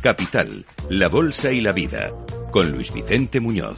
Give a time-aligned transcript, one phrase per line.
[0.00, 2.10] Capital, la Bolsa y la Vida,
[2.50, 3.76] con Luis Vicente Muñoz.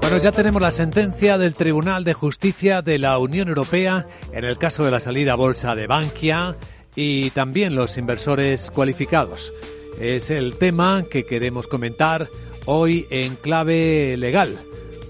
[0.00, 4.56] Bueno, ya tenemos la sentencia del Tribunal de Justicia de la Unión Europea en el
[4.56, 6.56] caso de la salida a bolsa de Bankia
[6.96, 9.52] y también los inversores cualificados.
[10.00, 12.30] Es el tema que queremos comentar
[12.64, 14.58] hoy en clave legal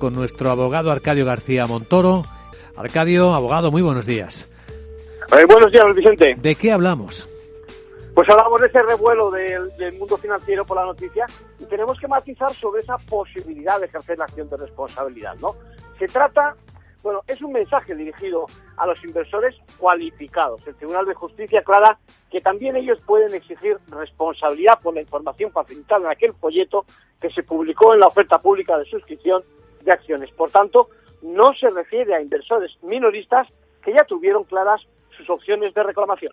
[0.00, 2.24] con nuestro abogado Arcadio García Montoro.
[2.76, 4.48] Arcadio, abogado, muy buenos días.
[5.32, 6.36] Eh, buenos días, Vicente.
[6.38, 7.28] ¿De qué hablamos?
[8.14, 11.26] Pues hablamos de ese revuelo del, del, mundo financiero por la noticia
[11.58, 15.54] y tenemos que matizar sobre esa posibilidad de ejercer la acción de responsabilidad, ¿no?
[15.98, 16.54] Se trata,
[17.02, 18.46] bueno, es un mensaje dirigido
[18.76, 20.60] a los inversores cualificados.
[20.66, 21.98] El Tribunal de Justicia aclara
[22.30, 26.84] que también ellos pueden exigir responsabilidad por la información facilitada en aquel folleto
[27.20, 29.42] que se publicó en la oferta pública de suscripción
[29.82, 30.30] de acciones.
[30.32, 30.88] Por tanto,
[31.26, 33.48] no se refiere a inversores minoristas
[33.84, 34.80] que ya tuvieron claras
[35.16, 36.32] sus opciones de reclamación.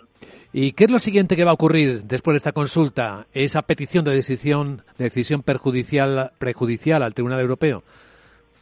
[0.52, 3.26] ¿Y qué es lo siguiente que va a ocurrir después de esta consulta?
[3.34, 7.84] Esa petición de decisión, de decisión perjudicial, prejudicial al Tribunal Europeo.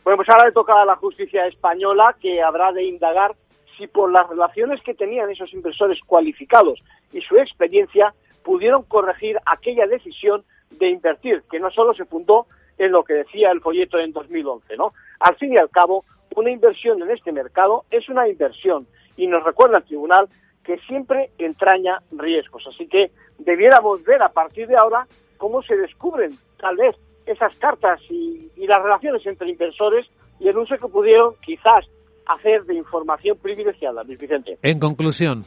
[0.04, 3.36] Bueno, pues ahora le toca a la justicia española que habrá de indagar
[3.78, 6.80] si por las relaciones que tenían esos inversores cualificados
[7.12, 12.92] y su experiencia pudieron corregir aquella decisión de invertir, que no solo se fundó en
[12.92, 14.94] lo que decía el folleto en 2011, ¿no?
[15.20, 16.04] Al fin y al cabo,
[16.36, 18.88] una inversión en este mercado es una inversión
[19.18, 20.30] y nos recuerda el tribunal
[20.64, 22.66] que siempre entraña riesgos.
[22.68, 28.00] Así que debiéramos ver a partir de ahora cómo se descubren tal vez esas cartas
[28.10, 30.08] y, y las relaciones entre inversores
[30.40, 31.86] y el uso que pudieron quizás
[32.26, 34.58] hacer de información privilegiada, Luis Vicente.
[34.62, 35.46] En conclusión.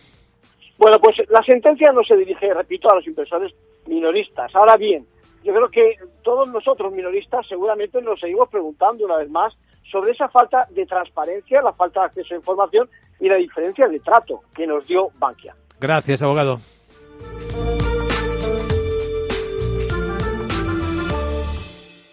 [0.77, 3.53] Bueno, pues la sentencia no se dirige, repito, a los inversores
[3.87, 4.55] minoristas.
[4.55, 5.07] Ahora bien,
[5.45, 9.57] yo creo que todos nosotros minoristas seguramente nos seguimos preguntando una vez más
[9.91, 12.89] sobre esa falta de transparencia, la falta de acceso a información
[13.21, 15.55] y la diferencia de trato que nos dio Bankia.
[15.81, 16.61] Gracias, abogado.